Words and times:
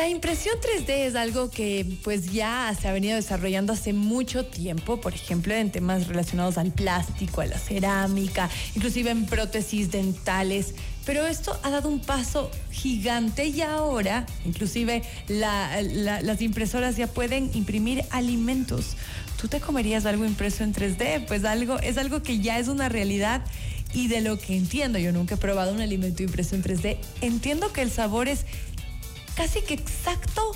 La 0.00 0.08
impresión 0.08 0.54
3D 0.62 0.88
es 1.08 1.14
algo 1.14 1.50
que 1.50 1.84
pues 2.02 2.32
ya 2.32 2.74
se 2.80 2.88
ha 2.88 2.92
venido 2.92 3.16
desarrollando 3.16 3.74
hace 3.74 3.92
mucho 3.92 4.46
tiempo, 4.46 4.98
por 4.98 5.12
ejemplo, 5.12 5.52
en 5.52 5.70
temas 5.70 6.08
relacionados 6.08 6.56
al 6.56 6.72
plástico, 6.72 7.42
a 7.42 7.46
la 7.46 7.58
cerámica, 7.58 8.48
inclusive 8.74 9.10
en 9.10 9.26
prótesis 9.26 9.90
dentales. 9.90 10.74
Pero 11.04 11.26
esto 11.26 11.60
ha 11.62 11.68
dado 11.68 11.90
un 11.90 12.00
paso 12.00 12.50
gigante 12.70 13.48
y 13.48 13.60
ahora, 13.60 14.24
inclusive 14.46 15.02
las 15.28 16.40
impresoras 16.40 16.96
ya 16.96 17.06
pueden 17.06 17.50
imprimir 17.52 18.02
alimentos. 18.08 18.96
¿Tú 19.38 19.48
te 19.48 19.60
comerías 19.60 20.06
algo 20.06 20.24
impreso 20.24 20.64
en 20.64 20.72
3D? 20.72 21.26
Pues 21.26 21.44
algo, 21.44 21.78
es 21.78 21.98
algo 21.98 22.22
que 22.22 22.38
ya 22.38 22.58
es 22.58 22.68
una 22.68 22.88
realidad 22.88 23.42
y 23.92 24.08
de 24.08 24.20
lo 24.20 24.38
que 24.38 24.56
entiendo, 24.56 24.98
yo 24.98 25.10
nunca 25.12 25.34
he 25.34 25.38
probado 25.38 25.72
un 25.72 25.80
alimento 25.80 26.22
impreso 26.22 26.54
en 26.54 26.62
3D, 26.62 26.96
entiendo 27.22 27.72
que 27.72 27.82
el 27.82 27.90
sabor 27.90 28.28
es 28.28 28.46
casi 29.34 29.62
que 29.62 29.74
exacto 29.74 30.52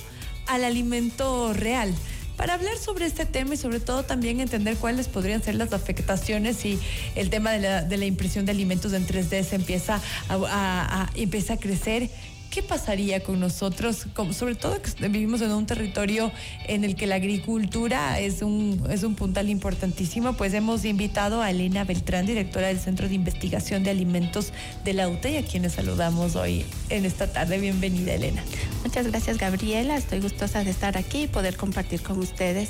al 0.46 0.64
alimento 0.64 1.52
real. 1.52 1.94
Para 2.36 2.54
hablar 2.54 2.76
sobre 2.78 3.06
este 3.06 3.26
tema 3.26 3.54
y 3.54 3.56
sobre 3.56 3.78
todo 3.78 4.02
también 4.02 4.40
entender 4.40 4.76
cuáles 4.76 5.06
podrían 5.06 5.40
ser 5.42 5.54
las 5.54 5.72
afectaciones 5.72 6.64
y 6.64 6.80
el 7.14 7.30
tema 7.30 7.52
de 7.52 7.96
la, 7.96 8.04
impresión 8.04 8.44
de 8.44 8.50
alimentos 8.50 8.92
en 8.92 9.06
3D 9.06 9.44
se 9.44 9.54
empieza 9.54 10.00
a, 10.28 11.10
empieza 11.14 11.54
a 11.54 11.56
crecer, 11.58 12.10
¿qué 12.54 12.62
pasaría 12.62 13.20
con 13.20 13.40
nosotros? 13.40 14.06
Sobre 14.30 14.54
todo 14.54 14.80
que 14.80 15.08
vivimos 15.08 15.40
en 15.40 15.50
un 15.50 15.66
territorio 15.66 16.30
en 16.68 16.84
el 16.84 16.94
que 16.94 17.08
la 17.08 17.16
agricultura 17.16 18.20
es 18.20 18.42
un, 18.42 18.86
es 18.90 19.02
un 19.02 19.16
puntal 19.16 19.48
importantísimo, 19.48 20.34
pues 20.34 20.54
hemos 20.54 20.84
invitado 20.84 21.42
a 21.42 21.50
Elena 21.50 21.82
Beltrán, 21.82 22.26
directora 22.26 22.68
del 22.68 22.78
Centro 22.78 23.08
de 23.08 23.16
Investigación 23.16 23.82
de 23.82 23.90
Alimentos 23.90 24.52
de 24.84 24.92
la 24.92 25.08
UTE, 25.08 25.38
a 25.38 25.42
quienes 25.42 25.72
saludamos 25.72 26.36
hoy 26.36 26.64
en 26.90 27.04
esta 27.04 27.26
tarde. 27.26 27.58
Bienvenida, 27.58 28.14
Elena. 28.14 28.44
Muchas 28.84 29.06
gracias, 29.06 29.38
Gabriela. 29.38 29.96
Estoy 29.96 30.20
gustosa 30.20 30.62
de 30.62 30.70
estar 30.70 30.98
aquí 30.98 31.22
y 31.22 31.26
poder 31.26 31.56
compartir 31.56 32.02
con 32.02 32.18
ustedes 32.18 32.68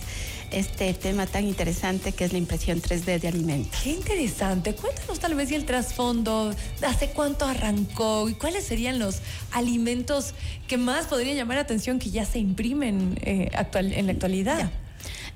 este 0.53 0.95
tema 0.95 1.27
tan 1.27 1.45
interesante 1.45 2.13
que 2.13 2.25
es 2.25 2.33
la 2.33 2.39
impresión 2.39 2.81
3D 2.81 3.19
de 3.19 3.27
alimentos. 3.29 3.81
Qué 3.83 3.91
interesante. 3.91 4.77
Cuéntanos 4.77 5.19
tal 5.19 5.35
vez 5.35 5.51
y 5.51 5.57
el 5.57 5.65
trasfondo, 5.65 6.55
hace 6.87 7.11
cuánto 7.11 7.47
arrancó 7.47 8.29
y 8.29 8.35
cuáles 8.35 8.65
serían 8.65 9.01
los 9.01 9.19
alimentos 9.51 10.35
que 10.69 10.77
más 10.77 11.07
podrían 11.07 11.37
llamar 11.37 11.57
la 11.57 11.63
atención 11.63 11.99
que 11.99 12.11
ya 12.11 12.25
se 12.25 12.39
imprimen 12.39 13.19
eh, 13.23 13.51
actual, 13.53 13.93
en 13.93 14.07
la 14.07 14.13
actualidad. 14.13 14.71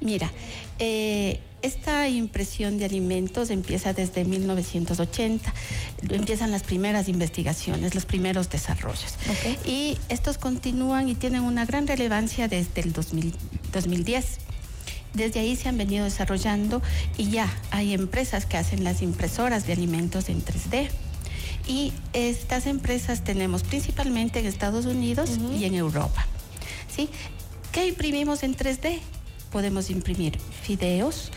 Mira, 0.00 0.30
eh, 0.78 1.40
esta 1.62 2.08
impresión 2.08 2.78
de 2.78 2.84
alimentos 2.84 3.50
empieza 3.50 3.92
desde 3.92 4.24
1980. 4.24 5.52
Empiezan 6.10 6.50
las 6.50 6.62
primeras 6.62 7.08
investigaciones, 7.08 7.94
los 7.94 8.04
primeros 8.06 8.48
desarrollos. 8.50 9.16
Y 9.64 9.98
estos 10.08 10.38
continúan 10.38 11.08
y 11.08 11.14
tienen 11.14 11.42
una 11.42 11.64
gran 11.64 11.86
relevancia 11.86 12.48
desde 12.48 12.82
el 12.82 12.92
2010. 12.92 14.38
Desde 15.14 15.40
ahí 15.40 15.56
se 15.56 15.68
han 15.68 15.78
venido 15.78 16.04
desarrollando 16.04 16.82
y 17.16 17.30
ya 17.30 17.52
hay 17.70 17.94
empresas 17.94 18.46
que 18.46 18.56
hacen 18.56 18.84
las 18.84 19.02
impresoras 19.02 19.66
de 19.66 19.72
alimentos 19.72 20.28
en 20.28 20.44
3D. 20.44 20.90
Y 21.66 21.92
estas 22.12 22.66
empresas 22.66 23.24
tenemos 23.24 23.62
principalmente 23.62 24.38
en 24.38 24.46
Estados 24.46 24.86
Unidos 24.86 25.38
y 25.58 25.64
en 25.64 25.74
Europa. 25.74 26.26
¿Sí? 26.94 27.08
¿Qué 27.72 27.86
imprimimos 27.88 28.42
en 28.42 28.56
3D? 28.56 29.00
Podemos 29.50 29.90
imprimir 29.90 30.38
fideos, 30.62 31.30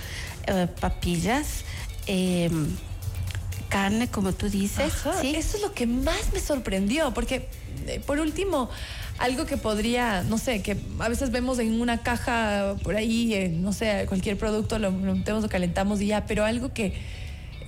eh, 0.48 0.68
papillas, 0.80 1.64
em, 2.08 2.68
carne, 3.70 4.10
como 4.10 4.34
tú 4.34 4.50
dices. 4.50 4.94
¿sí? 5.22 5.36
Eso 5.36 5.58
es 5.58 5.64
lo 5.64 5.74
que 5.74 5.88
más 5.88 6.34
me 6.34 6.40
sorprendió, 6.40 7.14
porque 7.14 7.48
eh, 7.88 8.02
por 8.06 8.20
último, 8.20 8.70
algo 9.18 9.46
que 9.46 9.58
podría, 9.58 10.24
no 10.24 10.38
sé, 10.38 10.62
que 10.62 10.78
a 11.00 11.10
veces 11.10 11.32
vemos 11.32 11.60
en 11.60 11.80
una 11.80 12.00
caja 12.00 12.76
por 12.84 12.96
ahí, 12.96 13.34
eh, 13.34 13.50
no 13.50 13.74
sé, 13.74 14.06
cualquier 14.08 14.38
producto 14.38 14.80
lo, 14.80 14.92
metemos, 14.92 15.44
lo 15.44 15.50
calentamos 15.50 16.02
y 16.02 16.08
ya, 16.08 16.26
pero 16.26 16.46
algo 16.46 16.74
que 16.74 16.94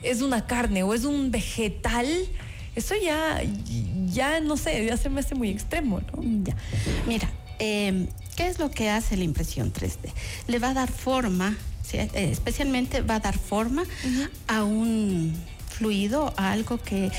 es 0.04 0.22
una 0.22 0.46
carne 0.46 0.84
o 0.84 0.94
es 0.94 1.06
un 1.06 1.32
vegetal, 1.32 2.08
eso 2.76 2.96
ya, 3.02 3.42
ya 4.08 4.40
no 4.40 4.58
sé, 4.58 4.86
ya 4.86 4.98
se 4.98 5.10
me 5.10 5.20
hace 5.22 5.36
muy 5.36 5.50
extremo, 5.50 6.02
¿no? 6.12 6.24
Ya. 6.44 6.56
Mira, 7.08 7.30
em, 7.60 8.08
¿qué 8.36 8.48
es 8.48 8.60
lo 8.60 8.72
que 8.72 8.90
hace 8.90 9.18
la 9.18 9.24
impresión 9.24 9.72
3D? 9.72 10.12
Le 10.48 10.60
va 10.60 10.70
a 10.70 10.74
dar 10.74 10.92
forma, 10.92 11.58
eh, 11.94 12.30
especialmente 12.32 13.02
va 13.02 13.16
a 13.16 13.20
dar 13.20 13.38
forma 13.38 13.84
a 14.48 14.64
un 14.64 15.34
fluido, 15.70 16.34
a 16.38 16.52
algo 16.52 16.82
que, 16.82 17.12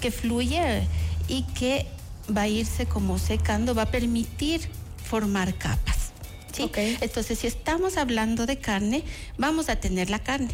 que 0.00 0.10
fluye 0.10 0.86
y 1.28 1.42
que 1.54 1.86
va 2.34 2.42
a 2.42 2.48
irse 2.48 2.86
como 2.86 3.18
secando, 3.18 3.74
va 3.74 3.82
a 3.82 3.90
permitir 3.90 4.60
formar 5.04 5.54
capas. 5.56 6.12
¿sí? 6.52 6.70
Entonces, 7.00 7.38
si 7.38 7.46
estamos 7.46 7.96
hablando 7.96 8.46
de 8.46 8.58
carne, 8.58 9.04
vamos 9.38 9.68
a 9.68 9.76
tener 9.76 10.10
la 10.10 10.18
carne. 10.18 10.52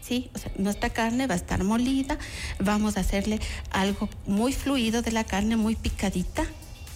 ¿sí? 0.00 0.30
O 0.34 0.38
sea, 0.38 0.52
nuestra 0.56 0.90
carne 0.90 1.26
va 1.26 1.34
a 1.34 1.36
estar 1.36 1.62
molida, 1.64 2.18
vamos 2.58 2.96
a 2.96 3.00
hacerle 3.00 3.40
algo 3.70 4.08
muy 4.26 4.52
fluido 4.52 5.02
de 5.02 5.12
la 5.12 5.24
carne, 5.24 5.56
muy 5.56 5.76
picadita, 5.76 6.44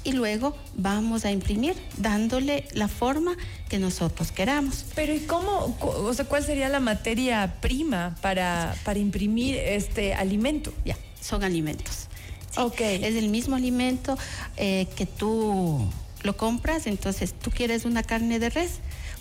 y 0.07 0.13
luego 0.13 0.57
vamos 0.77 1.25
a 1.25 1.33
imprimir 1.33 1.75
dándole 1.97 2.69
la 2.73 2.87
forma 2.87 3.37
que 3.69 3.81
nosotros 3.81 4.31
queramos. 4.31 4.87
Pero 4.95 5.13
¿y 5.13 5.21
cómo, 5.21 5.77
o 5.81 6.15
sea, 6.15 6.25
cuál 6.27 6.45
sería 6.45 6.69
la 6.69 6.79
materia 6.79 7.57
prima 7.61 8.15
para, 8.23 8.77
para 8.85 9.01
imprimir 9.01 9.57
este 9.57 10.15
alimento? 10.15 10.73
Ya, 10.85 10.97
son 11.21 11.43
alimentos. 11.43 12.07
Es 12.79 13.17
el 13.17 13.29
mismo 13.29 13.57
alimento 13.57 14.17
eh, 14.57 14.87
que 14.97 15.05
tú 15.05 15.87
lo 16.23 16.37
compras, 16.37 16.87
entonces 16.87 17.35
tú 17.35 17.51
quieres 17.51 17.85
una 17.85 18.03
carne 18.03 18.39
de 18.39 18.49
res, 18.49 18.79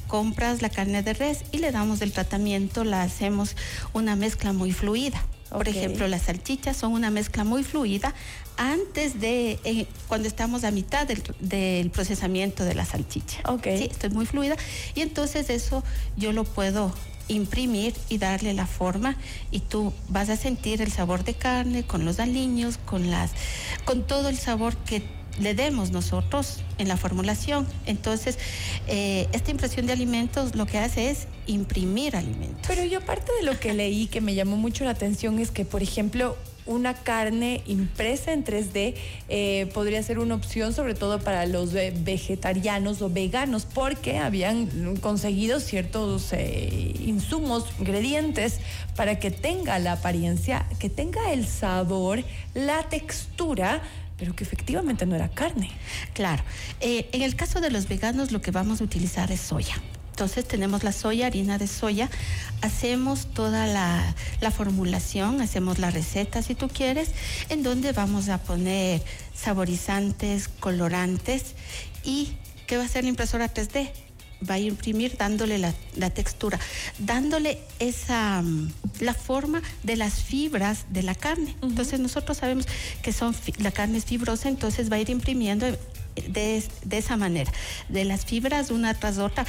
compras 0.07 0.61
la 0.61 0.69
carne 0.69 1.03
de 1.03 1.13
res 1.13 1.43
y 1.51 1.57
le 1.57 1.71
damos 1.71 2.01
el 2.01 2.13
tratamiento, 2.13 2.83
la 2.83 3.01
hacemos 3.01 3.57
una 3.91 4.15
mezcla 4.15 4.53
muy 4.53 4.71
fluida. 4.71 5.21
Por 5.57 5.69
ejemplo, 5.69 6.07
las 6.07 6.23
salchichas 6.23 6.77
son 6.77 6.93
una 6.93 7.09
mezcla 7.09 7.43
muy 7.43 7.63
fluida 7.63 8.13
antes 8.57 9.19
de, 9.19 9.59
eh, 9.63 9.87
cuando 10.07 10.27
estamos 10.27 10.63
a 10.63 10.71
mitad 10.71 11.07
del, 11.07 11.89
procesamiento 11.89 12.63
de 12.63 12.75
la 12.75 12.85
salchicha. 12.85 13.41
Ok. 13.45 13.63
Sí, 13.77 13.87
esto 13.91 14.07
es 14.07 14.13
muy 14.13 14.25
fluida. 14.25 14.55
Y 14.95 15.01
entonces 15.01 15.49
eso 15.49 15.83
yo 16.17 16.31
lo 16.31 16.43
puedo 16.43 16.93
imprimir 17.27 17.93
y 18.09 18.17
darle 18.17 18.53
la 18.53 18.67
forma 18.67 19.15
y 19.51 19.59
tú 19.59 19.93
vas 20.09 20.29
a 20.29 20.37
sentir 20.37 20.81
el 20.81 20.91
sabor 20.91 21.23
de 21.23 21.33
carne 21.33 21.83
con 21.83 22.05
los 22.05 22.19
aliños, 22.19 22.77
con 22.77 23.09
las 23.09 23.31
con 23.85 24.03
todo 24.03 24.29
el 24.29 24.37
sabor 24.37 24.75
que 24.77 25.03
le 25.39 25.53
demos 25.53 25.91
nosotros 25.91 26.61
en 26.77 26.87
la 26.87 26.97
formulación. 26.97 27.67
Entonces, 27.85 28.37
eh, 28.87 29.27
esta 29.33 29.51
impresión 29.51 29.85
de 29.85 29.93
alimentos 29.93 30.55
lo 30.55 30.65
que 30.65 30.77
hace 30.77 31.09
es 31.09 31.27
imprimir 31.45 32.15
alimentos. 32.15 32.61
Pero 32.67 32.83
yo 32.83 32.99
aparte 32.99 33.31
de 33.39 33.45
lo 33.45 33.59
que 33.59 33.73
leí 33.73 34.07
que 34.07 34.21
me 34.21 34.35
llamó 34.35 34.57
mucho 34.57 34.85
la 34.85 34.91
atención 34.91 35.39
es 35.39 35.51
que, 35.51 35.65
por 35.65 35.83
ejemplo, 35.83 36.37
una 36.65 36.93
carne 36.93 37.61
impresa 37.65 38.33
en 38.33 38.43
3D 38.43 38.95
eh, 39.29 39.69
podría 39.73 40.01
ser 40.03 40.19
una 40.19 40.35
opción 40.35 40.73
sobre 40.73 40.95
todo 40.95 41.19
para 41.19 41.45
los 41.45 41.73
vegetarianos 41.73 43.01
o 43.01 43.09
veganos 43.09 43.65
porque 43.65 44.17
habían 44.17 44.97
conseguido 44.97 45.59
ciertos 45.59 46.33
eh, 46.33 46.93
insumos, 46.99 47.67
ingredientes 47.79 48.59
para 48.95 49.19
que 49.19 49.31
tenga 49.31 49.77
la 49.79 49.93
apariencia, 49.93 50.65
que 50.79 50.89
tenga 50.89 51.31
el 51.31 51.45
sabor, 51.45 52.23
la 52.53 52.83
textura 52.89 53.81
pero 54.17 54.33
que 54.33 54.45
efectivamente 54.45 55.05
no 55.05 55.15
era 55.15 55.29
carne. 55.29 55.69
Claro. 56.13 56.41
Eh, 56.79 57.09
en 57.11 57.21
el 57.21 57.35
caso 57.35 57.59
de 57.59 57.69
los 57.69 57.89
veganos, 57.89 58.31
lo 58.31 58.41
que 58.41 58.51
vamos 58.51 58.79
a 58.79 58.85
utilizar 58.85 59.29
es 59.29 59.41
soya. 59.41 59.75
Entonces 60.15 60.47
tenemos 60.47 60.85
la 60.85 60.93
soya, 60.93 61.27
harina 61.27 61.57
de 61.57 61.67
soya, 61.67 62.09
hacemos 62.61 63.27
toda 63.33 63.67
la, 63.67 64.15
formulación, 64.51 65.41
hacemos 65.41 65.77
la 65.77 65.91
receta 65.91 66.41
si 66.41 66.55
tú 66.55 66.69
quieres, 66.69 67.09
en 67.49 67.63
donde 67.63 67.91
vamos 67.91 68.29
a 68.29 68.37
poner 68.37 69.03
saborizantes, 69.33 70.47
colorantes 70.47 71.55
y 72.05 72.37
¿qué 72.65 72.77
va 72.77 72.83
a 72.83 72.85
hacer 72.85 73.03
la 73.03 73.09
impresora 73.09 73.53
3D? 73.53 73.91
Va 74.49 74.53
a 74.53 74.59
imprimir 74.59 75.17
dándole 75.17 75.57
la, 75.57 76.09
textura, 76.11 76.61
dándole 76.97 77.59
esa 77.79 78.41
mm, 78.41 78.71
la 79.01 79.13
forma 79.13 79.61
de 79.83 79.97
las 79.97 80.23
fibras 80.23 80.85
de 80.91 81.03
la 81.03 81.15
carne. 81.15 81.57
Entonces 81.61 81.99
nosotros 81.99 82.37
sabemos 82.37 82.67
que 83.01 83.11
son 83.11 83.35
la 83.57 83.71
carne 83.71 83.97
es 83.97 84.05
fibrosa, 84.05 84.47
entonces 84.47 84.89
va 84.89 84.95
a 84.95 84.99
ir 84.99 85.09
imprimiendo 85.09 85.65
de, 86.15 86.63
de, 86.85 86.97
esa 86.97 87.17
manera, 87.17 87.51
de 87.89 88.05
las 88.05 88.25
fibras 88.25 88.71
una 88.71 88.93
tras 88.93 89.17
otra, 89.17 89.45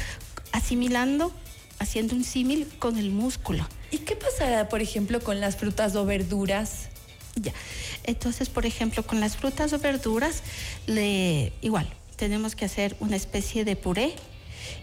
asimilando, 0.57 1.33
haciendo 1.79 2.17
un 2.17 2.25
símil 2.25 2.67
con 2.79 2.97
el 2.97 3.11
músculo. 3.11 3.67
¿Y 3.91 3.99
qué 3.99 4.17
pasará, 4.17 4.69
por 4.69 4.81
ejemplo, 4.81 5.21
con 5.21 5.41
las 5.41 5.57
frutas 5.57 5.95
o 5.97 6.07
verduras? 6.07 6.89
Ya. 7.35 7.53
Entonces, 8.05 8.49
por 8.49 8.65
ejemplo, 8.65 9.07
con 9.07 9.21
las 9.21 9.37
frutas 9.37 9.75
o 9.75 9.79
verduras, 9.79 10.43
le, 10.87 11.53
igual, 11.61 11.87
tenemos 12.17 12.57
que 12.57 12.65
hacer 12.65 12.97
una 13.01 13.17
especie 13.17 13.67
de 13.67 13.77
puré 13.77 14.15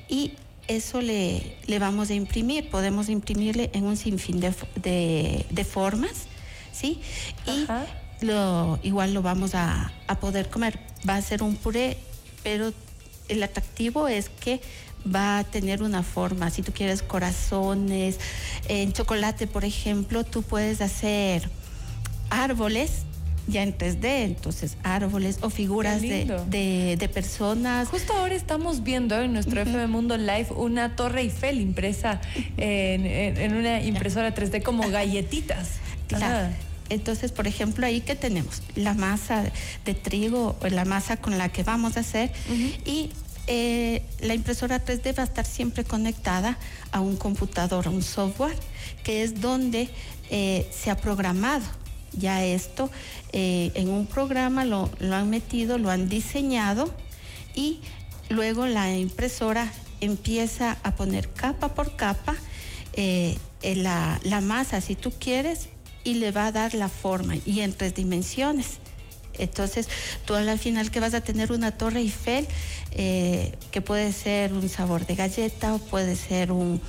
y 0.07 0.33
eso 0.67 1.01
le, 1.01 1.57
le 1.65 1.79
vamos 1.79 2.11
a 2.11 2.13
imprimir. 2.13 2.69
Podemos 2.69 3.09
imprimirle 3.09 3.71
en 3.73 3.85
un 3.85 3.97
sinfín 3.97 4.39
de, 4.39 5.45
de, 5.49 5.65
formas, 5.65 6.27
¿sí? 6.71 7.01
Y 7.47 8.25
lo, 8.25 8.79
igual 8.83 9.15
lo 9.15 9.23
vamos 9.23 9.55
a, 9.55 9.91
a 10.07 10.19
poder 10.19 10.51
comer. 10.51 10.79
Va 11.09 11.15
a 11.15 11.21
ser 11.23 11.41
un 11.41 11.55
puré, 11.55 11.97
pero 12.43 12.71
el 13.27 13.41
atractivo 13.41 14.07
es 14.07 14.29
que 14.29 14.61
va 15.03 15.39
a 15.39 15.44
tener 15.44 15.83
una 15.83 16.03
forma. 16.03 16.50
Si 16.50 16.61
tú 16.61 16.71
quieres 16.71 17.01
corazones, 17.01 18.19
en 18.67 18.94
chocolate, 18.94 19.47
por 19.47 19.65
ejemplo, 19.65 20.23
tú 20.23 20.44
puedes 20.44 20.81
hacer 20.81 21.50
árboles 22.29 23.05
ya 23.47 23.61
en 23.63 23.77
3D, 23.77 24.05
entonces 24.23 24.77
árboles 24.83 25.39
o 25.41 25.50
figuras 25.50 26.01
de, 26.01 26.95
de, 26.97 27.09
personas. 27.09 27.89
Justo 27.89 28.13
ahora 28.13 28.35
estamos 28.35 28.83
viendo 28.83 29.19
en 29.19 29.33
nuestro 29.33 29.61
FM 29.61 29.88
Mundo 29.88 30.17
Live 30.17 30.47
una 30.55 30.95
torre 30.95 31.21
Eiffel 31.21 31.59
impresa 31.59 32.21
en, 32.57 33.53
una 33.53 33.81
impresora 33.81 34.33
3D 34.33 34.63
como 34.63 34.89
galletitas. 34.89 35.71
Claro. 36.07 36.53
Entonces, 36.89 37.31
por 37.31 37.47
ejemplo, 37.47 37.85
ahí 37.85 38.01
que 38.01 38.15
tenemos 38.15 38.61
la 38.75 38.94
masa 38.94 39.44
de 39.83 39.94
trigo, 39.94 40.55
la 40.69 40.85
masa 40.85 41.17
con 41.17 41.38
la 41.38 41.50
que 41.50 41.63
vamos 41.63 41.97
a 41.97 42.01
hacer 42.01 42.31
y 42.85 43.09
eh, 43.47 44.03
la 44.21 44.33
impresora 44.33 44.83
3D 44.83 45.17
va 45.17 45.23
a 45.23 45.25
estar 45.25 45.45
siempre 45.45 45.83
conectada 45.83 46.57
a 46.91 47.01
un 47.01 47.17
computador, 47.17 47.87
a 47.87 47.89
un 47.89 48.01
software, 48.01 48.57
que 49.03 49.23
es 49.23 49.41
donde 49.41 49.89
eh, 50.29 50.69
se 50.71 50.91
ha 50.91 50.97
programado 50.97 51.65
ya 52.13 52.43
esto. 52.43 52.89
Eh, 53.33 53.71
en 53.75 53.89
un 53.89 54.05
programa 54.05 54.65
lo, 54.65 54.89
han 55.11 55.29
metido, 55.29 55.77
lo 55.77 55.89
han 55.89 56.07
diseñado 56.07 56.93
y 57.53 57.81
luego 58.29 58.65
la 58.67 58.95
impresora 58.95 59.71
empieza 59.99 60.77
a 60.83 60.95
poner 60.95 61.29
capa 61.29 61.73
por 61.73 61.95
capa 61.95 62.35
la, 62.95 64.19
la 64.23 64.41
masa, 64.41 64.81
si 64.81 64.95
tú 64.95 65.11
quieres, 65.17 65.69
y 66.03 66.15
le 66.15 66.31
va 66.31 66.47
a 66.47 66.51
dar 66.51 66.73
la 66.73 66.89
forma 66.89 67.35
y 67.45 67.61
en 67.61 67.73
tres 67.73 67.95
dimensiones. 67.95 68.79
Entonces, 69.38 69.88
tú 70.25 70.35
al 70.35 70.59
final 70.59 70.91
que 70.91 71.00
vas 71.00 71.13
a 71.13 71.21
tener 71.21 71.51
una 71.51 71.71
torre 71.71 72.00
Eiffel, 72.00 72.47
eh, 72.91 73.53
que 73.71 73.81
puede 73.81 74.12
ser 74.13 74.53
un 74.53 74.68
sabor 74.69 75.06
de 75.06 75.15
galleta 75.15 75.74
o 75.75 75.80
puede 75.80 76.15
ser 76.15 76.51
un, 76.51 76.81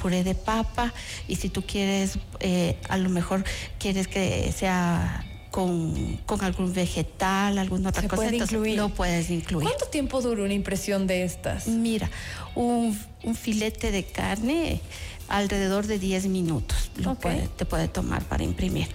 puré 0.00 0.24
de 0.24 0.34
papa, 0.34 0.94
y 1.28 1.36
si 1.36 1.48
tú 1.48 1.62
quieres, 1.62 2.18
eh, 2.40 2.76
a 2.88 2.96
lo 2.96 3.08
mejor 3.08 3.44
quieres 3.78 4.08
que 4.08 4.52
sea 4.56 5.26
con, 5.50 6.18
algún 6.40 6.72
vegetal, 6.72 7.58
alguna 7.58 7.90
otra 7.90 8.08
cosa, 8.08 8.30
puede 8.30 8.76
lo 8.76 8.88
puedes 8.88 9.30
incluir. 9.30 9.68
¿Cuánto 9.68 9.86
tiempo 9.86 10.22
dura 10.22 10.42
una 10.42 10.54
impresión 10.54 11.06
de 11.06 11.24
estas? 11.24 11.68
Mira, 11.68 12.10
un, 12.54 12.98
un 13.22 13.34
filete 13.34 13.90
de 13.90 14.04
carne 14.04 14.80
alrededor 15.28 15.86
de 15.86 15.98
10 15.98 16.26
minutos 16.26 16.90
lo 16.96 17.16
te 17.16 17.64
puede 17.64 17.88
tomar 17.88 18.24
para 18.24 18.44
imprimir. 18.44 18.88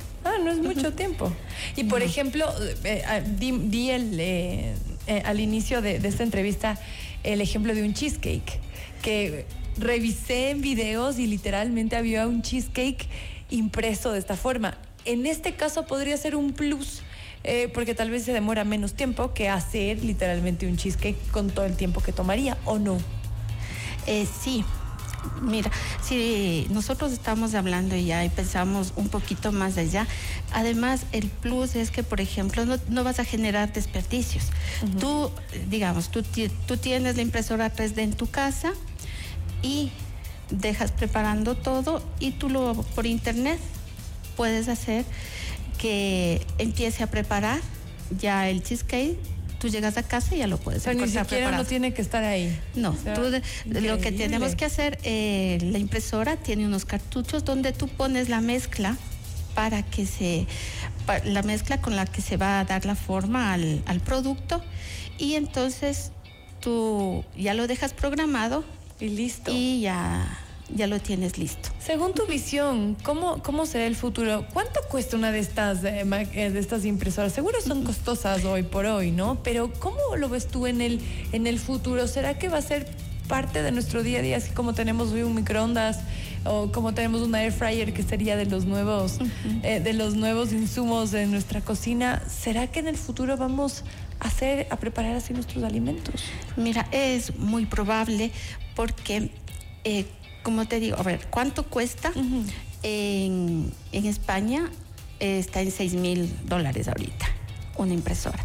No 0.43 0.51
es 0.51 0.59
mucho 0.59 0.93
tiempo. 0.93 1.31
Y 1.75 1.85
por 1.85 2.01
ejemplo, 2.01 2.45
eh, 2.83 3.03
ah, 3.07 3.19
di, 3.21 3.89
el, 3.89 4.19
eh, 4.19 4.75
eh, 5.07 5.21
al 5.25 5.39
inicio 5.39 5.81
de, 5.81 5.95
esta 5.95 6.23
entrevista 6.23 6.79
el 7.23 7.41
ejemplo 7.41 7.73
de 7.73 7.83
un 7.83 7.93
cheesecake, 7.93 8.59
que 9.01 9.45
revisé 9.77 10.51
en 10.51 10.61
videos 10.61 11.19
y 11.19 11.27
literalmente 11.27 11.95
había 11.95 12.27
un 12.27 12.41
cheesecake 12.41 13.07
impreso 13.49 14.11
de 14.11 14.19
esta 14.19 14.35
forma. 14.35 14.77
En 15.05 15.25
este 15.25 15.55
caso 15.55 15.85
podría 15.85 16.17
ser 16.17 16.35
un 16.35 16.53
plus. 16.53 17.01
porque 17.73 17.95
tal 17.95 18.09
vez 18.09 18.25
se 18.25 18.33
demora 18.33 18.65
menos 18.65 18.93
tiempo 18.93 19.33
que 19.33 19.47
hacer 19.47 20.03
literalmente 20.03 20.67
un 20.67 20.75
cheesecake 20.75 21.17
con 21.31 21.49
todo 21.49 21.65
el 21.65 21.77
tiempo 21.77 22.01
que 22.01 22.11
tomaría, 22.11 22.57
¿o 22.65 22.77
no? 22.77 22.97
sí, 24.41 24.65
Mira, 25.41 25.71
si 26.01 26.67
nosotros 26.69 27.11
estamos 27.11 27.53
hablando 27.53 27.95
ya 27.95 28.23
y 28.25 28.29
pensamos 28.29 28.93
un 28.95 29.09
poquito 29.09 29.51
más 29.51 29.77
allá, 29.77 30.07
además 30.53 31.05
el 31.11 31.27
plus 31.27 31.75
es 31.75 31.91
que, 31.91 32.03
por 32.03 32.21
ejemplo, 32.21 32.65
no, 32.89 33.03
vas 33.03 33.19
a 33.19 33.25
generar 33.25 33.71
desperdicios. 33.73 34.45
Tú, 34.99 35.31
digamos, 35.69 36.09
tú, 36.09 36.23
tú 36.67 36.77
tienes 36.77 37.15
la 37.15 37.21
impresora 37.21 37.73
3D 37.73 37.99
en 37.99 38.13
tu 38.13 38.27
casa 38.29 38.73
y 39.61 39.91
dejas 40.49 40.91
preparando 40.91 41.55
todo 41.55 42.01
y 42.19 42.31
tú 42.31 42.49
lo 42.49 42.73
por 42.95 43.05
internet 43.05 43.59
puedes 44.35 44.69
hacer 44.69 45.03
que 45.77 46.45
empiece 46.57 47.03
a 47.03 47.07
preparar 47.07 47.59
ya 48.17 48.49
el 48.49 48.63
cheesecake 48.63 49.17
tú 49.59 49.67
llegas 49.69 49.97
a 49.97 50.03
casa 50.03 50.35
y 50.35 50.39
ya 50.39 50.47
lo 50.47 50.57
puedes 50.57 50.83
Pero 50.83 50.99
ni 50.99 51.11
siquiera 51.11 51.51
no 51.51 51.65
tiene 51.65 51.93
que 51.93 52.01
estar 52.01 52.23
ahí. 52.23 52.57
No, 52.75 52.95
lo 53.65 53.99
que 53.99 54.11
tenemos 54.11 54.55
que 54.55 54.65
hacer, 54.65 54.99
eh, 55.03 55.57
la 55.61 55.77
impresora 55.77 56.37
tiene 56.37 56.65
unos 56.65 56.85
cartuchos 56.85 57.45
donde 57.45 57.73
tú 57.73 57.87
pones 57.87 58.29
la 58.29 58.41
mezcla 58.41 58.97
para 59.55 59.83
que 59.83 60.05
se, 60.05 60.45
la 61.25 61.41
mezcla 61.41 61.81
con 61.81 61.95
la 61.95 62.05
que 62.05 62.21
se 62.21 62.37
va 62.37 62.59
a 62.59 62.65
dar 62.65 62.85
la 62.85 62.95
forma 62.95 63.53
al, 63.53 63.81
al 63.87 63.99
producto 64.01 64.63
y 65.17 65.33
entonces 65.33 66.11
tú 66.61 67.25
ya 67.35 67.53
lo 67.53 67.67
dejas 67.67 67.93
programado. 67.93 68.63
Y 68.99 69.09
listo. 69.09 69.51
Y 69.53 69.81
ya 69.81 70.46
ya 70.73 70.87
lo 70.87 70.99
tienes 70.99 71.37
listo. 71.37 71.69
Según 71.79 72.13
tu 72.13 72.25
visión, 72.25 72.97
¿cómo, 73.03 73.41
cómo 73.43 73.65
será 73.65 73.85
el 73.85 73.95
futuro? 73.95 74.45
¿Cuánto 74.53 74.79
cuesta 74.89 75.17
una 75.17 75.31
de 75.31 75.39
estas, 75.39 75.83
eh, 75.83 76.05
eh, 76.33 76.49
de 76.49 76.59
estas 76.59 76.85
impresoras? 76.85 77.33
Seguro 77.33 77.59
son 77.61 77.83
costosas 77.83 78.43
hoy 78.45 78.63
por 78.63 78.85
hoy, 78.85 79.11
¿no? 79.11 79.41
Pero 79.43 79.71
¿cómo 79.79 79.97
lo 80.17 80.29
ves 80.29 80.47
tú 80.47 80.67
en 80.67 80.81
el, 80.81 81.01
en 81.31 81.47
el 81.47 81.59
futuro? 81.59 82.07
¿Será 82.07 82.37
que 82.37 82.49
va 82.49 82.57
a 82.57 82.61
ser 82.61 82.87
parte 83.27 83.61
de 83.61 83.71
nuestro 83.71 84.03
día 84.03 84.19
a 84.19 84.21
día, 84.21 84.37
así 84.37 84.51
como 84.51 84.73
tenemos 84.73 85.11
hoy 85.11 85.23
un 85.23 85.35
microondas 85.35 85.99
o 86.45 86.71
como 86.71 86.93
tenemos 86.93 87.21
un 87.21 87.35
air 87.35 87.51
fryer 87.51 87.93
que 87.93 88.01
sería 88.01 88.37
de 88.37 88.45
los 88.45 88.65
nuevos, 88.65 89.19
eh, 89.63 89.81
de 89.81 89.93
los 89.93 90.15
nuevos 90.15 90.53
insumos 90.53 91.11
de 91.11 91.25
nuestra 91.27 91.61
cocina? 91.61 92.23
¿Será 92.27 92.67
que 92.67 92.79
en 92.79 92.87
el 92.87 92.97
futuro 92.97 93.35
vamos 93.37 93.83
a 94.19 94.27
hacer, 94.27 94.67
a 94.69 94.77
preparar 94.77 95.15
así 95.17 95.33
nuestros 95.33 95.63
alimentos? 95.63 96.23
Mira, 96.55 96.87
es 96.91 97.37
muy 97.37 97.65
probable 97.65 98.31
porque 98.75 99.29
como 100.43 100.67
te 100.67 100.79
digo, 100.79 100.97
a 100.97 101.03
ver, 101.03 101.27
¿cuánto 101.29 101.63
cuesta? 101.63 102.11
en, 102.83 103.73
España 103.91 104.69
está 105.19 105.61
en 105.61 105.71
6 105.71 105.93
mil 105.95 106.33
dólares 106.45 106.87
ahorita 106.87 107.27
una 107.77 107.93
impresora 107.93 108.43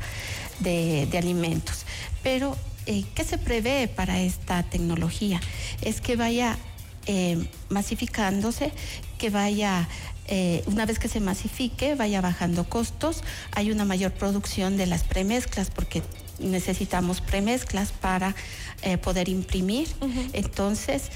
de, 0.61 1.09
alimentos. 1.17 1.85
Pero, 2.23 2.57
eh, 2.87 3.05
¿qué 3.15 3.25
se 3.25 3.39
prevé 3.39 3.89
para 3.89 4.21
esta 4.21 4.63
tecnología? 4.63 5.41
Es 5.81 6.01
que 6.01 6.17
vaya 6.17 6.59
eh, 7.07 7.49
masificándose, 7.69 8.73
que 9.19 9.31
vaya 9.31 9.89
eh, 10.29 10.63
una 10.67 10.87
vez 10.87 10.99
que 10.99 11.09
se 11.09 11.21
masifique, 11.21 11.95
vaya 11.95 12.21
bajando 12.21 12.65
costos, 12.69 13.23
hay 13.53 13.73
una 13.73 13.85
mayor 13.85 14.13
producción 14.13 14.77
de 14.77 14.87
las 14.87 15.03
premezclas, 15.03 15.71
porque 15.71 16.03
necesitamos 16.39 17.21
premezclas 17.21 17.93
para 17.93 18.35
eh, 18.83 18.99
poder 18.99 19.29
imprimir. 19.29 19.89
Entonces, 20.33 21.11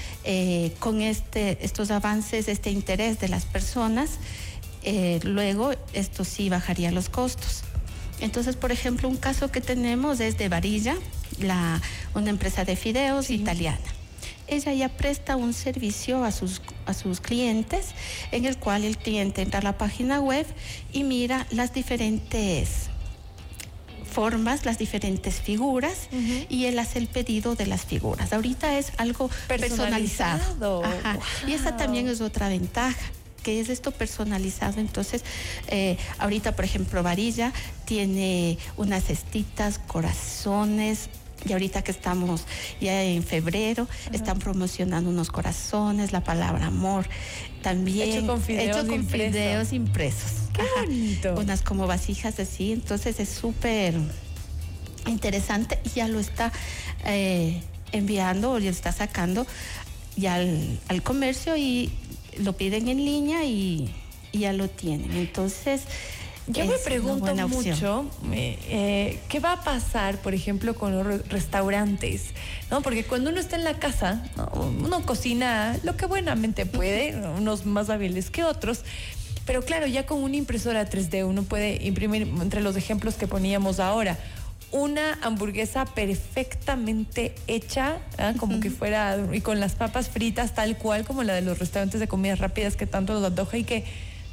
con 0.79 1.01
este, 1.01 1.63
estos 1.65 1.91
avances, 1.91 2.47
este 2.47 2.69
interés 2.69 3.19
de 3.19 3.29
las 3.29 3.45
personas, 3.45 4.11
luego 5.23 5.71
esto 5.93 6.23
sí 6.23 6.49
bajaría 6.49 6.91
los 6.91 7.09
costos. 7.09 7.63
Entonces, 8.19 8.55
por 8.55 8.71
ejemplo, 8.71 9.07
un 9.09 9.17
caso 9.17 9.51
que 9.51 9.61
tenemos 9.61 10.19
es 10.19 10.37
de 10.37 10.49
Varilla, 10.49 10.95
la, 11.39 11.81
una 12.13 12.29
empresa 12.29 12.65
de 12.65 12.75
fideos 12.75 13.29
italiana. 13.29 13.96
Ella 14.47 14.73
ya 14.73 14.89
presta 14.89 15.35
un 15.35 15.53
servicio 15.53 16.23
a 16.23 16.31
sus, 16.31 16.61
a 16.85 16.93
sus 16.93 17.21
clientes 17.21 17.89
en 18.31 18.45
el 18.45 18.57
cual 18.57 18.83
el 18.83 18.97
cliente 18.97 19.41
entra 19.41 19.59
a 19.59 19.63
la 19.63 19.77
página 19.77 20.19
web 20.19 20.45
y 20.93 21.03
mira 21.03 21.47
las 21.51 21.73
diferentes 21.73 22.89
formas, 24.17 24.65
las 24.65 24.79
diferentes 24.79 25.41
figuras 25.41 26.09
y 26.49 26.65
él 26.65 26.79
hace 26.79 26.97
el 26.97 27.07
pedido 27.07 27.53
de 27.53 27.67
las 27.67 27.85
figuras. 27.85 28.33
Ahorita 28.33 28.77
es 28.79 28.91
algo 28.97 29.29
personalizado. 29.47 30.81
Y 31.47 31.53
esa 31.53 31.77
también 31.77 32.07
es 32.07 32.21
otra 32.21 32.49
ventaja 32.49 32.97
que 33.43 33.61
es 33.61 33.69
esto 33.69 33.91
personalizado. 33.91 34.81
Entonces, 34.81 35.23
eh, 35.67 35.97
ahorita, 36.17 36.55
por 36.55 36.65
ejemplo, 36.65 37.01
Varilla 37.03 37.53
tiene 37.85 38.57
unas 38.75 39.05
cestitas, 39.05 39.79
corazones, 39.79 41.09
y 41.45 41.53
ahorita 41.53 41.81
que 41.83 41.91
estamos 41.91 42.45
ya 42.81 43.03
en 43.03 43.23
febrero, 43.23 43.87
están 44.11 44.39
promocionando 44.39 45.09
unos 45.09 45.29
corazones, 45.29 46.11
la 46.11 46.23
palabra 46.23 46.67
amor. 46.67 47.07
También 47.61 48.09
hecho 48.09 48.27
con 48.27 48.41
fideos, 48.41 49.73
impresos. 49.73 50.31
Qué 50.53 50.63
bonito. 50.79 51.35
Unas 51.37 51.61
como 51.61 51.87
vasijas 51.87 52.39
así. 52.39 52.71
Entonces 52.71 53.19
es 53.19 53.29
súper 53.29 53.93
interesante 55.05 55.79
y 55.85 55.89
ya 55.89 56.07
lo 56.07 56.19
está 56.19 56.51
eh, 57.05 57.61
enviando 57.91 58.51
o 58.51 58.59
ya 58.59 58.69
está 58.69 58.91
sacando 58.91 59.47
ya 60.15 60.35
al, 60.35 61.03
comercio 61.03 61.55
y 61.55 61.91
lo 62.39 62.53
piden 62.53 62.87
en 62.87 62.97
línea 62.97 63.45
y, 63.45 63.93
y 64.31 64.39
ya 64.39 64.53
lo 64.53 64.67
tienen. 64.69 65.11
Entonces, 65.11 65.81
yo 66.47 66.65
me 66.65 66.77
pregunto 66.77 67.35
mucho 67.47 68.05
eh, 68.31 69.19
qué 69.27 69.39
va 69.39 69.53
a 69.53 69.63
pasar, 69.63 70.17
por 70.21 70.33
ejemplo, 70.33 70.75
con 70.75 70.93
los 70.93 71.27
restaurantes, 71.27 72.27
¿no? 72.71 72.81
Porque 72.81 73.03
cuando 73.03 73.29
uno 73.29 73.39
está 73.39 73.57
en 73.57 73.65
la 73.65 73.79
casa, 73.79 74.23
uno 74.53 75.05
cocina 75.05 75.77
lo 75.83 75.97
que 75.97 76.05
buenamente 76.05 76.65
puede, 76.65 77.15
unos 77.37 77.65
más 77.65 77.89
hábiles 77.89 78.29
que 78.29 78.43
otros. 78.43 78.83
Pero 79.45 79.61
claro, 79.61 79.87
ya 79.87 80.05
con 80.05 80.23
una 80.23 80.35
impresora 80.35 80.89
3D 80.89 81.25
uno 81.25 81.43
puede 81.43 81.85
imprimir, 81.85 82.23
entre 82.41 82.61
los 82.61 82.75
ejemplos 82.75 83.15
que 83.15 83.27
poníamos 83.27 83.79
ahora, 83.79 84.17
una 84.71 85.17
hamburguesa 85.21 85.85
perfectamente 85.85 87.33
hecha, 87.47 87.99
¿ah? 88.17 88.33
como 88.37 88.59
que 88.59 88.69
fuera, 88.69 89.17
y 89.31 89.41
con 89.41 89.59
las 89.59 89.75
papas 89.75 90.09
fritas 90.09 90.53
tal 90.53 90.77
cual 90.77 91.05
como 91.05 91.23
la 91.23 91.33
de 91.33 91.41
los 91.41 91.59
restaurantes 91.59 91.99
de 91.99 92.07
comidas 92.07 92.39
rápidas 92.39 92.75
que 92.75 92.85
tanto 92.85 93.13
nos 93.13 93.23
antoja 93.23 93.57
y 93.57 93.63
que 93.63 93.85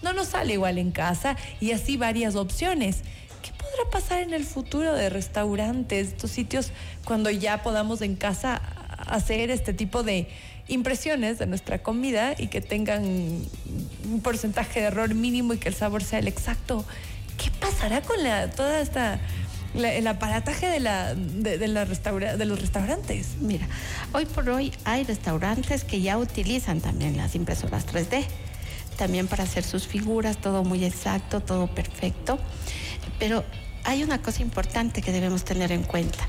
no 0.04 0.12
nos 0.12 0.28
sale 0.28 0.52
igual 0.52 0.78
en 0.78 0.92
casa, 0.92 1.37
y 1.61 1.73
así 1.73 1.96
varias 1.96 2.37
opciones. 2.37 2.99
¿Qué 3.42 3.50
podrá 3.52 3.90
pasar 3.90 4.23
en 4.23 4.32
el 4.32 4.44
futuro 4.44 4.94
de 4.94 5.11
restaurantes, 5.11 6.08
estos 6.08 6.30
sitios, 6.30 6.70
cuando 7.04 7.30
ya 7.30 7.62
podamos 7.62 8.00
en 8.02 8.14
casa 8.14 8.62
hacer 9.06 9.50
este 9.50 9.75
tipo 9.75 10.02
de 10.02 10.28
impresiones 10.68 11.38
de 11.38 11.46
nuestra 11.46 11.82
comida 11.82 12.34
y 12.38 12.46
que 12.46 12.61
tengan 12.61 13.02
un 13.04 14.20
porcentaje 14.23 14.80
de 14.80 14.87
error 14.87 15.14
mínimo 15.14 15.54
y 15.54 15.58
que 15.58 15.68
el 15.68 15.75
sabor 15.75 16.04
sea 16.04 16.20
el 16.20 16.28
exacto? 16.28 16.84
¿Qué 17.37 17.50
pasará 17.50 18.00
con 18.00 18.23
la, 18.23 18.49
toda 18.50 18.80
esta 18.80 19.18
el 19.75 20.06
aparataje 20.06 20.68
de, 20.68 20.80
la, 20.80 21.14
de, 21.14 21.68
los 21.68 21.88
restaurantes. 22.61 23.28
Mira, 23.40 23.66
hoy 24.12 24.25
por 24.25 24.49
hoy 24.49 24.73
hay 24.84 25.02
restaurantes 25.02 25.82
que 25.82 26.00
ya 26.00 26.16
utilizan 26.16 26.80
también 26.80 27.16
las 27.16 27.34
impresoras 27.34 27.87
3D, 27.87 28.25
también 28.95 29.29
para 29.29 29.45
hacer 29.45 29.65
sus 29.65 29.87
figuras, 29.87 30.39
todo 30.39 30.65
muy 30.65 30.85
exacto, 30.85 31.41
todo 31.41 31.67
perfecto. 31.67 32.39
Pero 33.19 33.45
hay 33.85 34.03
una 34.03 34.21
cosa 34.21 34.43
importante 34.43 35.03
que 35.03 35.13
debemos 35.13 35.45
tener 35.45 35.73
en 35.73 35.83
cuenta. 35.83 36.27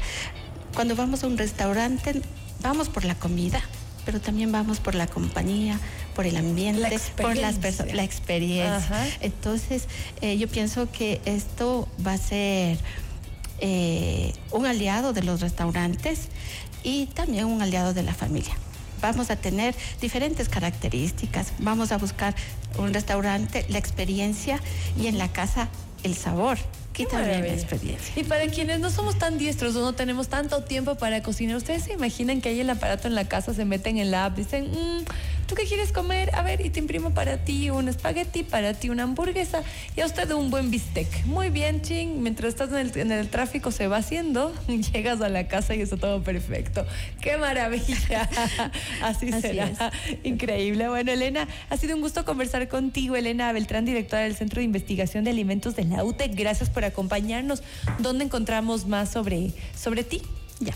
Cuando 0.74 0.96
vamos 0.96 1.24
a 1.24 1.28
un 1.28 1.38
restaurante, 1.38 2.22
vamos 2.62 2.90
por 2.90 3.06
la 3.06 3.16
comida, 3.16 3.62
pero 4.06 4.20
también 4.20 4.52
vamos 4.52 4.80
por 4.80 4.94
la 4.94 5.08
compañía, 5.08 5.80
por 6.16 6.26
el 6.26 6.38
ambiente, 6.38 7.00
por 7.18 7.36
las 7.36 7.56
personas, 7.56 7.94
la 7.94 8.04
experiencia. 8.04 9.08
Entonces, 9.22 9.88
eh, 10.22 10.38
yo 10.38 10.48
pienso 10.48 10.92
que 10.92 11.22
esto 11.26 11.88
va 12.06 12.14
a 12.14 12.18
ser 12.18 12.78
eh, 13.60 14.34
un 14.52 14.66
aliado 14.66 15.14
de 15.14 15.24
los 15.24 15.42
restaurantes 15.42 16.28
y 16.84 17.08
también 17.08 17.46
un 17.46 17.62
aliado 17.62 17.94
de 17.94 18.04
la 18.04 18.14
familia. 18.14 18.56
Vamos 19.02 19.30
a 19.30 19.36
tener 19.36 19.76
diferentes 20.02 20.50
características, 20.50 21.54
vamos 21.60 21.92
a 21.92 21.98
buscar 21.98 22.36
un 22.78 22.94
restaurante, 22.94 23.66
la 23.70 23.78
experiencia 23.78 24.60
y 25.00 25.08
en 25.08 25.18
la 25.18 25.32
casa 25.32 25.70
el 26.04 26.16
sabor. 26.16 26.58
También 27.04 27.42
la 27.42 27.54
experiencia. 27.54 28.14
Y 28.16 28.24
para 28.24 28.48
quienes 28.48 28.80
no 28.80 28.90
somos 28.90 29.18
tan 29.18 29.38
diestros 29.38 29.76
o 29.76 29.82
no 29.82 29.94
tenemos 29.94 30.30
tanto 30.30 30.64
tiempo 30.64 30.96
para 30.96 31.22
cocinar, 31.22 31.58
¿ustedes 31.58 31.84
se 31.84 31.94
imaginan 31.94 32.40
que 32.40 32.50
hay 32.50 32.62
el 32.62 32.70
aparato 32.70 33.10
en 33.10 33.16
la 33.16 33.26
casa, 33.28 33.54
se 33.54 33.66
meten 33.66 33.98
en 33.98 34.12
la 34.12 34.26
app, 34.26 34.38
dicen, 34.38 34.72
mmm, 34.72 35.04
¿tú 35.48 35.56
qué 35.56 35.64
quieres 35.66 35.92
comer? 35.92 36.34
A 36.36 36.42
ver, 36.42 36.66
y 36.66 36.70
te 36.70 36.80
imprimo 36.80 37.12
para 37.12 37.38
ti 37.44 37.70
un 37.70 37.88
espagueti, 37.88 38.44
para 38.44 38.74
ti 38.74 38.90
una 38.90 39.04
hamburguesa 39.04 39.64
y 39.96 40.02
a 40.02 40.06
usted 40.06 40.32
un 40.32 40.50
buen 40.50 40.72
bistec. 40.72 41.26
Muy 41.26 41.50
bien, 41.50 41.82
ching. 41.82 42.22
Mientras 42.22 42.50
estás 42.50 42.70
en 42.96 43.12
el, 43.12 43.30
tráfico 43.30 43.72
se 43.72 43.88
va 43.88 43.98
haciendo, 43.98 44.54
llegas 44.94 45.22
a 45.22 45.30
la 45.30 45.48
casa 45.48 45.76
y 45.76 45.82
está 45.82 45.98
todo 45.98 46.24
perfecto. 46.24 46.86
¡Qué 47.22 47.38
maravilla! 47.38 48.30
Así, 49.02 49.32
será. 49.32 49.92
Increíble. 50.24 50.90
Bueno, 50.90 51.12
Elena, 51.12 51.48
ha 51.70 51.78
sido 51.78 51.96
un 51.96 52.02
gusto 52.02 52.26
conversar 52.26 52.68
contigo. 52.68 53.16
Elena 53.16 53.52
Beltrán, 53.52 53.86
directora 53.86 54.24
del 54.24 54.36
Centro 54.36 54.60
de 54.60 54.66
Investigación 54.66 55.24
de 55.24 55.32
Alimentos 55.32 55.76
de 55.76 55.86
la 55.86 56.04
UTE. 56.04 56.30
Gracias 56.30 56.70
por 56.70 56.84
acompañarnos. 56.86 57.64
¿Dónde 58.00 58.26
encontramos 58.26 58.88
más 58.88 59.12
sobre, 59.12 59.52
sobre 59.76 60.04
ti? 60.04 60.22
Ya. 60.60 60.74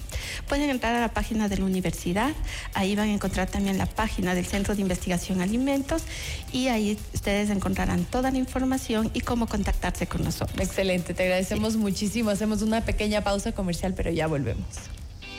Pueden 0.47 0.69
entrar 0.69 0.93
a 0.95 0.99
la 0.99 1.13
página 1.13 1.47
de 1.47 1.57
la 1.57 1.65
universidad, 1.65 2.31
ahí 2.73 2.95
van 2.95 3.09
a 3.09 3.13
encontrar 3.13 3.49
también 3.49 3.77
la 3.77 3.85
página 3.85 4.35
del 4.35 4.45
Centro 4.45 4.75
de 4.75 4.81
Investigación 4.81 5.41
Alimentos 5.41 6.03
y 6.51 6.67
ahí 6.67 6.97
ustedes 7.13 7.49
encontrarán 7.49 8.03
toda 8.05 8.31
la 8.31 8.37
información 8.37 9.09
y 9.13 9.21
cómo 9.21 9.47
contactarse 9.47 10.07
con 10.07 10.23
nosotros. 10.23 10.59
Excelente, 10.59 11.13
te 11.13 11.23
agradecemos 11.23 11.77
muchísimo. 11.77 12.29
Hacemos 12.29 12.61
una 12.61 12.81
pequeña 12.81 13.21
pausa 13.23 13.53
comercial, 13.53 13.93
pero 13.95 14.11
ya 14.11 14.27
volvemos. 14.27 14.65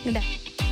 Gracias. 0.05 0.70